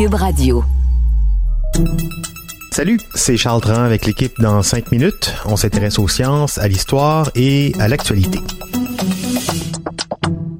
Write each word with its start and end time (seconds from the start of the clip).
Cube 0.00 0.14
Radio. 0.14 0.64
Salut, 2.72 2.98
c'est 3.14 3.36
Charles 3.36 3.60
Dran 3.60 3.82
avec 3.82 4.06
l'équipe 4.06 4.32
dans 4.40 4.62
5 4.62 4.92
minutes. 4.92 5.34
On 5.44 5.56
s'intéresse 5.56 5.98
aux 5.98 6.08
sciences, 6.08 6.56
à 6.56 6.68
l'histoire 6.68 7.30
et 7.34 7.74
à 7.78 7.86
l'actualité. 7.86 8.38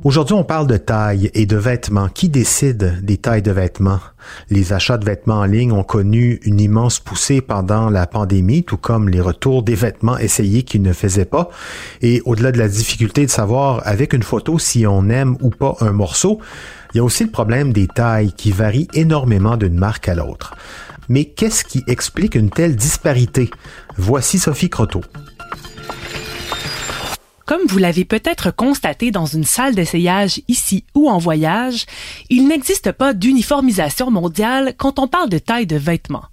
Aujourd'hui, 0.04 0.34
on 0.34 0.44
parle 0.44 0.66
de 0.66 0.76
taille 0.76 1.30
et 1.32 1.46
de 1.46 1.56
vêtements. 1.56 2.08
Qui 2.08 2.28
décide 2.28 3.02
des 3.02 3.16
tailles 3.16 3.40
de 3.40 3.50
vêtements? 3.50 4.00
Les 4.50 4.74
achats 4.74 4.98
de 4.98 5.06
vêtements 5.06 5.40
en 5.40 5.44
ligne 5.44 5.72
ont 5.72 5.84
connu 5.84 6.40
une 6.44 6.60
immense 6.60 7.00
poussée 7.00 7.40
pendant 7.40 7.88
la 7.88 8.06
pandémie, 8.06 8.62
tout 8.62 8.76
comme 8.76 9.08
les 9.08 9.22
retours 9.22 9.62
des 9.62 9.74
vêtements 9.74 10.18
essayés 10.18 10.64
qui 10.64 10.80
ne 10.80 10.92
faisaient 10.92 11.24
pas. 11.24 11.48
Et 12.02 12.20
au-delà 12.26 12.52
de 12.52 12.58
la 12.58 12.68
difficulté 12.68 13.24
de 13.24 13.30
savoir 13.30 13.80
avec 13.86 14.12
une 14.12 14.22
photo 14.22 14.58
si 14.58 14.86
on 14.86 15.08
aime 15.08 15.38
ou 15.40 15.48
pas 15.48 15.76
un 15.80 15.92
morceau, 15.92 16.40
il 16.92 16.98
y 16.98 17.00
a 17.00 17.04
aussi 17.04 17.24
le 17.24 17.30
problème 17.30 17.72
des 17.72 17.86
tailles 17.86 18.32
qui 18.32 18.50
varient 18.50 18.88
énormément 18.94 19.56
d'une 19.56 19.78
marque 19.78 20.08
à 20.08 20.14
l'autre. 20.14 20.54
Mais 21.08 21.24
qu'est-ce 21.24 21.64
qui 21.64 21.82
explique 21.86 22.34
une 22.34 22.50
telle 22.50 22.76
disparité? 22.76 23.50
Voici 23.96 24.38
Sophie 24.38 24.70
Croteau. 24.70 25.02
Comme 27.46 27.66
vous 27.66 27.78
l'avez 27.78 28.04
peut-être 28.04 28.54
constaté 28.54 29.10
dans 29.10 29.26
une 29.26 29.44
salle 29.44 29.74
d'essayage 29.74 30.40
ici 30.46 30.84
ou 30.94 31.10
en 31.10 31.18
voyage, 31.18 31.86
il 32.28 32.46
n'existe 32.46 32.92
pas 32.92 33.12
d'uniformisation 33.12 34.10
mondiale 34.10 34.74
quand 34.78 35.00
on 35.00 35.08
parle 35.08 35.28
de 35.28 35.38
taille 35.38 35.66
de 35.66 35.76
vêtements. 35.76 36.26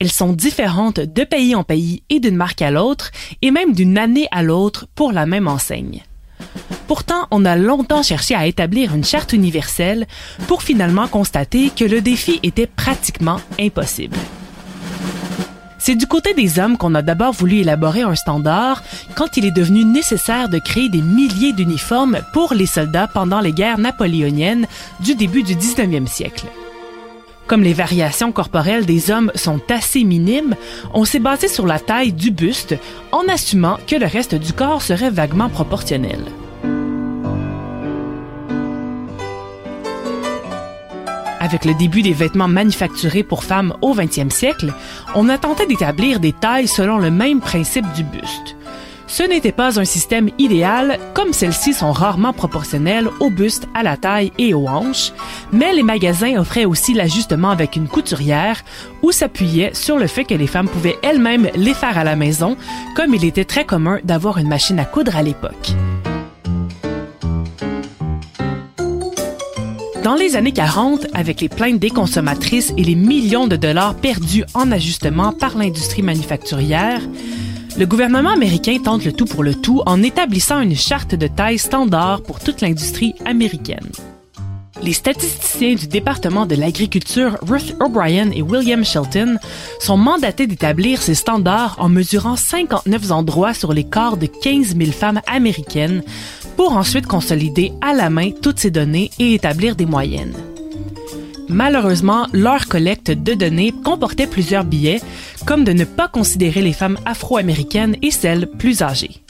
Elles 0.00 0.12
sont 0.12 0.34
différentes 0.34 1.00
de 1.00 1.24
pays 1.24 1.54
en 1.54 1.64
pays 1.64 2.02
et 2.10 2.20
d'une 2.20 2.36
marque 2.36 2.60
à 2.60 2.70
l'autre, 2.70 3.10
et 3.40 3.50
même 3.50 3.72
d'une 3.72 3.96
année 3.96 4.28
à 4.32 4.42
l'autre 4.42 4.86
pour 4.94 5.12
la 5.12 5.24
même 5.24 5.48
enseigne. 5.48 6.02
Pourtant, 6.86 7.26
on 7.30 7.44
a 7.44 7.56
longtemps 7.56 8.02
cherché 8.02 8.34
à 8.34 8.46
établir 8.46 8.94
une 8.94 9.04
charte 9.04 9.32
universelle 9.32 10.06
pour 10.46 10.62
finalement 10.62 11.08
constater 11.08 11.70
que 11.70 11.84
le 11.84 12.00
défi 12.00 12.40
était 12.42 12.66
pratiquement 12.66 13.40
impossible. 13.58 14.16
C'est 15.78 15.96
du 15.96 16.06
côté 16.06 16.32
des 16.32 16.58
hommes 16.58 16.78
qu'on 16.78 16.94
a 16.94 17.02
d'abord 17.02 17.34
voulu 17.34 17.58
élaborer 17.58 18.00
un 18.00 18.14
standard 18.14 18.82
quand 19.16 19.36
il 19.36 19.44
est 19.44 19.50
devenu 19.50 19.84
nécessaire 19.84 20.48
de 20.48 20.58
créer 20.58 20.88
des 20.88 21.02
milliers 21.02 21.52
d'uniformes 21.52 22.20
pour 22.32 22.54
les 22.54 22.64
soldats 22.64 23.06
pendant 23.06 23.40
les 23.40 23.52
guerres 23.52 23.78
napoléoniennes 23.78 24.66
du 25.00 25.14
début 25.14 25.42
du 25.42 25.54
19e 25.54 26.06
siècle. 26.06 26.46
Comme 27.46 27.62
les 27.62 27.74
variations 27.74 28.32
corporelles 28.32 28.86
des 28.86 29.10
hommes 29.10 29.30
sont 29.34 29.60
assez 29.70 30.04
minimes, 30.04 30.56
on 30.94 31.04
s'est 31.04 31.18
basé 31.18 31.48
sur 31.48 31.66
la 31.66 31.78
taille 31.78 32.12
du 32.12 32.30
buste 32.30 32.74
en 33.12 33.28
assumant 33.28 33.78
que 33.86 33.96
le 33.96 34.06
reste 34.06 34.34
du 34.34 34.54
corps 34.54 34.80
serait 34.80 35.10
vaguement 35.10 35.50
proportionnel. 35.50 36.20
Avec 41.44 41.66
le 41.66 41.74
début 41.74 42.00
des 42.00 42.14
vêtements 42.14 42.48
manufacturés 42.48 43.22
pour 43.22 43.44
femmes 43.44 43.74
au 43.82 43.94
20e 43.94 44.30
siècle, 44.30 44.72
on 45.14 45.28
a 45.28 45.36
tenté 45.36 45.66
d'établir 45.66 46.18
des 46.18 46.32
tailles 46.32 46.66
selon 46.66 46.96
le 46.96 47.10
même 47.10 47.40
principe 47.40 47.84
du 47.92 48.02
buste. 48.02 48.56
Ce 49.06 49.22
n'était 49.22 49.52
pas 49.52 49.78
un 49.78 49.84
système 49.84 50.30
idéal, 50.38 50.98
comme 51.12 51.34
celles-ci 51.34 51.74
sont 51.74 51.92
rarement 51.92 52.32
proportionnelles 52.32 53.10
au 53.20 53.28
buste, 53.28 53.68
à 53.74 53.82
la 53.82 53.98
taille 53.98 54.32
et 54.38 54.54
aux 54.54 54.66
hanches, 54.66 55.12
mais 55.52 55.74
les 55.74 55.82
magasins 55.82 56.38
offraient 56.38 56.64
aussi 56.64 56.94
l'ajustement 56.94 57.50
avec 57.50 57.76
une 57.76 57.88
couturière 57.88 58.62
ou 59.02 59.12
s'appuyaient 59.12 59.74
sur 59.74 59.98
le 59.98 60.06
fait 60.06 60.24
que 60.24 60.32
les 60.32 60.46
femmes 60.46 60.70
pouvaient 60.70 60.98
elles-mêmes 61.02 61.50
les 61.56 61.74
faire 61.74 61.98
à 61.98 62.04
la 62.04 62.16
maison, 62.16 62.56
comme 62.96 63.12
il 63.12 63.22
était 63.22 63.44
très 63.44 63.66
commun 63.66 63.98
d'avoir 64.02 64.38
une 64.38 64.48
machine 64.48 64.78
à 64.78 64.86
coudre 64.86 65.14
à 65.14 65.22
l'époque. 65.22 65.74
Dans 70.04 70.16
les 70.16 70.36
années 70.36 70.52
40, 70.52 71.06
avec 71.14 71.40
les 71.40 71.48
plaintes 71.48 71.78
des 71.78 71.88
consommatrices 71.88 72.74
et 72.76 72.84
les 72.84 72.94
millions 72.94 73.46
de 73.46 73.56
dollars 73.56 73.94
perdus 73.94 74.44
en 74.52 74.70
ajustement 74.70 75.32
par 75.32 75.56
l'industrie 75.56 76.02
manufacturière, 76.02 77.00
le 77.78 77.86
gouvernement 77.86 78.28
américain 78.28 78.76
tente 78.84 79.06
le 79.06 79.14
tout 79.14 79.24
pour 79.24 79.42
le 79.42 79.54
tout 79.54 79.80
en 79.86 80.02
établissant 80.02 80.60
une 80.60 80.76
charte 80.76 81.14
de 81.14 81.26
taille 81.26 81.56
standard 81.56 82.22
pour 82.22 82.38
toute 82.38 82.60
l'industrie 82.60 83.14
américaine. 83.24 83.90
Les 84.82 84.92
statisticiens 84.92 85.74
du 85.74 85.86
département 85.86 86.44
de 86.44 86.54
l'agriculture 86.54 87.38
Ruth 87.40 87.74
O'Brien 87.80 88.30
et 88.32 88.42
William 88.42 88.84
Shelton 88.84 89.38
sont 89.80 89.96
mandatés 89.96 90.46
d'établir 90.46 91.00
ces 91.00 91.14
standards 91.14 91.76
en 91.78 91.88
mesurant 91.88 92.36
59 92.36 93.10
endroits 93.10 93.54
sur 93.54 93.72
les 93.72 93.84
corps 93.84 94.18
de 94.18 94.26
15 94.26 94.76
000 94.76 94.92
femmes 94.92 95.22
américaines 95.26 96.02
pour 96.56 96.76
ensuite 96.76 97.06
consolider 97.06 97.72
à 97.80 97.92
la 97.92 98.10
main 98.10 98.30
toutes 98.30 98.58
ces 98.58 98.70
données 98.70 99.10
et 99.18 99.34
établir 99.34 99.76
des 99.76 99.86
moyennes. 99.86 100.34
Malheureusement, 101.48 102.26
leur 102.32 102.66
collecte 102.68 103.10
de 103.10 103.34
données 103.34 103.72
comportait 103.84 104.26
plusieurs 104.26 104.64
biais, 104.64 105.00
comme 105.46 105.64
de 105.64 105.72
ne 105.72 105.84
pas 105.84 106.08
considérer 106.08 106.62
les 106.62 106.72
femmes 106.72 106.98
afro-américaines 107.04 107.96
et 108.02 108.10
celles 108.10 108.46
plus 108.46 108.82
âgées. 108.82 109.22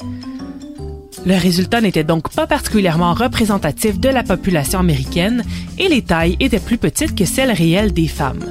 Le 1.26 1.36
résultat 1.36 1.80
n'était 1.80 2.04
donc 2.04 2.30
pas 2.32 2.46
particulièrement 2.46 3.14
représentatif 3.14 3.98
de 3.98 4.10
la 4.10 4.22
population 4.22 4.78
américaine 4.78 5.42
et 5.78 5.88
les 5.88 6.02
tailles 6.02 6.36
étaient 6.38 6.60
plus 6.60 6.78
petites 6.78 7.14
que 7.14 7.24
celles 7.24 7.52
réelles 7.52 7.92
des 7.92 8.08
femmes. 8.08 8.44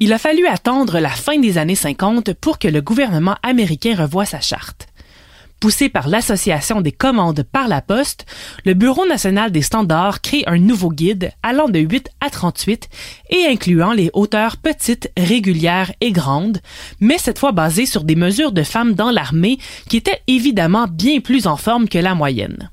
Il 0.00 0.14
a 0.14 0.18
fallu 0.18 0.46
attendre 0.46 0.98
la 0.98 1.10
fin 1.10 1.38
des 1.38 1.58
années 1.58 1.74
50 1.74 2.32
pour 2.32 2.58
que 2.58 2.68
le 2.68 2.80
gouvernement 2.80 3.36
américain 3.42 3.94
revoie 3.94 4.24
sa 4.24 4.40
charte. 4.40 4.89
Poussé 5.60 5.90
par 5.90 6.08
l'Association 6.08 6.80
des 6.80 6.90
commandes 6.90 7.42
par 7.42 7.68
la 7.68 7.82
poste, 7.82 8.24
le 8.64 8.72
Bureau 8.72 9.06
national 9.06 9.52
des 9.52 9.60
standards 9.60 10.22
crée 10.22 10.42
un 10.46 10.56
nouveau 10.56 10.90
guide 10.90 11.32
allant 11.42 11.68
de 11.68 11.78
8 11.78 12.08
à 12.22 12.30
38 12.30 12.88
et 13.28 13.44
incluant 13.46 13.92
les 13.92 14.08
hauteurs 14.14 14.56
petites, 14.56 15.12
régulières 15.18 15.92
et 16.00 16.12
grandes, 16.12 16.60
mais 16.98 17.18
cette 17.18 17.38
fois 17.38 17.52
basé 17.52 17.84
sur 17.84 18.04
des 18.04 18.16
mesures 18.16 18.52
de 18.52 18.62
femmes 18.62 18.94
dans 18.94 19.10
l'armée 19.10 19.58
qui 19.90 19.98
étaient 19.98 20.22
évidemment 20.28 20.86
bien 20.88 21.20
plus 21.20 21.46
en 21.46 21.58
forme 21.58 21.90
que 21.90 21.98
la 21.98 22.14
moyenne. 22.14 22.70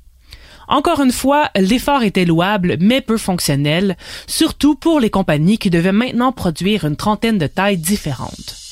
Encore 0.70 1.02
une 1.02 1.12
fois, 1.12 1.50
l'effort 1.58 2.04
était 2.04 2.26
louable 2.26 2.78
mais 2.80 3.02
peu 3.02 3.18
fonctionnel, 3.18 3.98
surtout 4.28 4.76
pour 4.76 5.02
les 5.02 5.10
compagnies 5.10 5.58
qui 5.58 5.70
devaient 5.70 5.92
maintenant 5.92 6.32
produire 6.32 6.86
une 6.86 6.96
trentaine 6.96 7.38
de 7.38 7.48
tailles 7.48 7.78
différentes. 7.78 8.67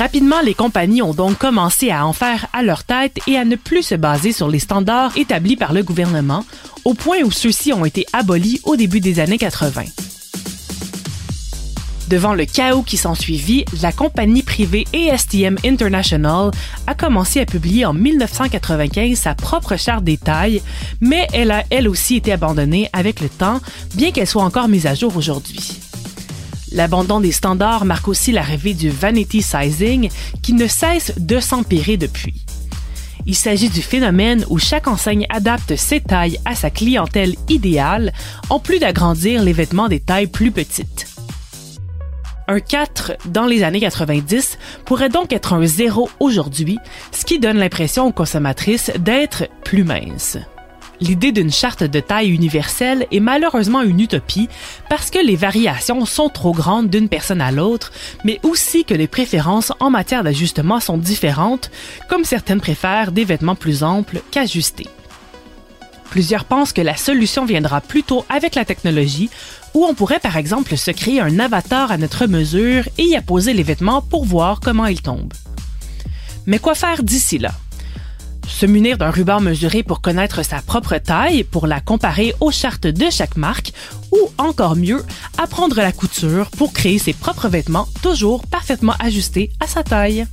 Rapidement, 0.00 0.40
les 0.42 0.54
compagnies 0.54 1.02
ont 1.02 1.12
donc 1.12 1.36
commencé 1.36 1.90
à 1.90 2.06
en 2.06 2.14
faire 2.14 2.46
à 2.54 2.62
leur 2.62 2.84
tête 2.84 3.18
et 3.26 3.36
à 3.36 3.44
ne 3.44 3.54
plus 3.54 3.82
se 3.82 3.94
baser 3.94 4.32
sur 4.32 4.48
les 4.48 4.58
standards 4.58 5.14
établis 5.18 5.56
par 5.56 5.74
le 5.74 5.82
gouvernement, 5.82 6.46
au 6.86 6.94
point 6.94 7.18
où 7.22 7.30
ceux-ci 7.30 7.74
ont 7.74 7.84
été 7.84 8.06
abolis 8.14 8.62
au 8.64 8.76
début 8.76 9.00
des 9.00 9.20
années 9.20 9.36
80. 9.36 9.82
Devant 12.08 12.32
le 12.32 12.46
chaos 12.46 12.82
qui 12.82 12.96
s'ensuivit, 12.96 13.66
la 13.82 13.92
compagnie 13.92 14.42
privée 14.42 14.86
ASTM 14.94 15.58
International 15.66 16.50
a 16.86 16.94
commencé 16.94 17.38
à 17.40 17.44
publier 17.44 17.84
en 17.84 17.92
1995 17.92 19.18
sa 19.18 19.34
propre 19.34 19.76
charte 19.76 20.02
des 20.02 20.16
tailles, 20.16 20.62
mais 21.02 21.26
elle 21.34 21.50
a 21.50 21.64
elle 21.68 21.86
aussi 21.86 22.16
été 22.16 22.32
abandonnée 22.32 22.88
avec 22.94 23.20
le 23.20 23.28
temps, 23.28 23.60
bien 23.96 24.12
qu'elle 24.12 24.26
soit 24.26 24.44
encore 24.44 24.68
mise 24.68 24.86
à 24.86 24.94
jour 24.94 25.14
aujourd'hui. 25.14 25.78
L'abandon 26.72 27.20
des 27.20 27.32
standards 27.32 27.84
marque 27.84 28.08
aussi 28.08 28.32
l'arrivée 28.32 28.74
du 28.74 28.90
vanity 28.90 29.42
sizing 29.42 30.08
qui 30.42 30.52
ne 30.52 30.66
cesse 30.66 31.12
de 31.18 31.40
s'empirer 31.40 31.96
depuis. 31.96 32.44
Il 33.26 33.34
s'agit 33.34 33.68
du 33.68 33.82
phénomène 33.82 34.44
où 34.48 34.58
chaque 34.58 34.88
enseigne 34.88 35.26
adapte 35.28 35.76
ses 35.76 36.00
tailles 36.00 36.38
à 36.44 36.54
sa 36.54 36.70
clientèle 36.70 37.34
idéale, 37.48 38.12
en 38.48 38.58
plus 38.58 38.78
d'agrandir 38.78 39.42
les 39.42 39.52
vêtements 39.52 39.88
des 39.88 40.00
tailles 40.00 40.26
plus 40.26 40.52
petites. 40.52 41.06
Un 42.48 42.60
4 42.60 43.12
dans 43.26 43.46
les 43.46 43.62
années 43.62 43.80
90 43.80 44.58
pourrait 44.84 45.08
donc 45.08 45.32
être 45.32 45.52
un 45.52 45.64
0 45.64 46.10
aujourd'hui, 46.18 46.78
ce 47.12 47.24
qui 47.24 47.38
donne 47.38 47.58
l'impression 47.58 48.06
aux 48.06 48.12
consommatrices 48.12 48.90
d'être 48.98 49.44
plus 49.64 49.84
minces. 49.84 50.38
L'idée 51.00 51.32
d'une 51.32 51.50
charte 51.50 51.82
de 51.82 52.00
taille 52.00 52.28
universelle 52.28 53.06
est 53.10 53.20
malheureusement 53.20 53.80
une 53.80 54.00
utopie 54.00 54.50
parce 54.90 55.10
que 55.10 55.18
les 55.18 55.36
variations 55.36 56.04
sont 56.04 56.28
trop 56.28 56.52
grandes 56.52 56.90
d'une 56.90 57.08
personne 57.08 57.40
à 57.40 57.50
l'autre, 57.50 57.90
mais 58.24 58.38
aussi 58.42 58.84
que 58.84 58.92
les 58.92 59.08
préférences 59.08 59.72
en 59.80 59.88
matière 59.88 60.22
d'ajustement 60.22 60.78
sont 60.78 60.98
différentes, 60.98 61.70
comme 62.08 62.24
certaines 62.24 62.60
préfèrent 62.60 63.12
des 63.12 63.24
vêtements 63.24 63.54
plus 63.54 63.82
amples 63.82 64.20
qu'ajustés. 64.30 64.88
Plusieurs 66.10 66.44
pensent 66.44 66.74
que 66.74 66.82
la 66.82 66.96
solution 66.96 67.46
viendra 67.46 67.80
plutôt 67.80 68.26
avec 68.28 68.54
la 68.54 68.66
technologie, 68.66 69.30
où 69.72 69.86
on 69.86 69.94
pourrait 69.94 70.18
par 70.18 70.36
exemple 70.36 70.76
se 70.76 70.90
créer 70.90 71.20
un 71.20 71.38
avatar 71.38 71.92
à 71.92 71.96
notre 71.96 72.26
mesure 72.26 72.88
et 72.98 73.04
y 73.04 73.16
apposer 73.16 73.54
les 73.54 73.62
vêtements 73.62 74.02
pour 74.02 74.24
voir 74.24 74.60
comment 74.60 74.86
ils 74.86 75.00
tombent. 75.00 75.32
Mais 76.46 76.58
quoi 76.58 76.74
faire 76.74 77.02
d'ici 77.04 77.38
là? 77.38 77.52
Se 78.46 78.66
munir 78.66 78.98
d'un 78.98 79.10
ruban 79.10 79.40
mesuré 79.40 79.82
pour 79.82 80.00
connaître 80.00 80.44
sa 80.44 80.60
propre 80.62 80.98
taille, 80.98 81.44
pour 81.44 81.66
la 81.66 81.80
comparer 81.80 82.34
aux 82.40 82.50
chartes 82.50 82.86
de 82.86 83.10
chaque 83.10 83.36
marque, 83.36 83.72
ou 84.12 84.18
encore 84.38 84.76
mieux, 84.76 85.04
apprendre 85.38 85.76
la 85.76 85.92
couture 85.92 86.50
pour 86.50 86.72
créer 86.72 86.98
ses 86.98 87.12
propres 87.12 87.48
vêtements 87.48 87.88
toujours 88.02 88.46
parfaitement 88.46 88.94
ajustés 89.00 89.50
à 89.60 89.66
sa 89.66 89.82
taille. 89.82 90.26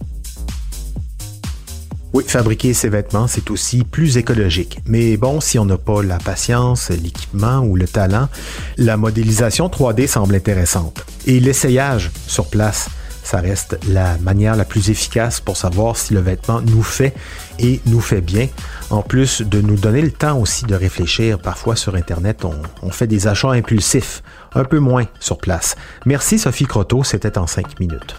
Oui, 2.13 2.23
fabriquer 2.25 2.73
ses 2.73 2.89
vêtements, 2.89 3.27
c'est 3.27 3.51
aussi 3.51 3.83
plus 3.83 4.17
écologique. 4.17 4.79
Mais 4.85 5.17
bon, 5.17 5.39
si 5.41 5.59
on 5.59 5.65
n'a 5.65 5.77
pas 5.77 6.01
la 6.01 6.17
patience, 6.17 6.89
l'équipement 6.89 7.59
ou 7.59 7.75
le 7.75 7.87
talent, 7.87 8.29
la 8.77 8.97
modélisation 8.97 9.67
3D 9.67 10.07
semble 10.07 10.35
intéressante. 10.35 11.05
Et 11.25 11.39
l'essayage 11.39 12.11
sur 12.25 12.49
place, 12.49 12.89
ça 13.27 13.41
reste 13.41 13.77
la 13.89 14.17
manière 14.19 14.55
la 14.55 14.63
plus 14.63 14.89
efficace 14.89 15.41
pour 15.41 15.57
savoir 15.57 15.97
si 15.97 16.13
le 16.13 16.21
vêtement 16.21 16.61
nous 16.61 16.81
fait 16.81 17.13
et 17.59 17.81
nous 17.85 17.99
fait 17.99 18.21
bien. 18.21 18.47
En 18.89 19.01
plus 19.01 19.41
de 19.41 19.59
nous 19.59 19.75
donner 19.75 20.01
le 20.01 20.11
temps 20.11 20.39
aussi 20.39 20.63
de 20.63 20.75
réfléchir, 20.75 21.37
parfois 21.37 21.75
sur 21.75 21.95
Internet, 21.95 22.45
on, 22.45 22.89
fait 22.89 23.05
des 23.05 23.27
achats 23.27 23.51
impulsifs, 23.51 24.23
un 24.55 24.63
peu 24.63 24.79
moins 24.79 25.07
sur 25.19 25.39
place. 25.39 25.75
Merci 26.05 26.39
Sophie 26.39 26.65
Croteau, 26.65 27.03
c'était 27.03 27.37
en 27.37 27.47
cinq 27.47 27.81
minutes. 27.81 28.15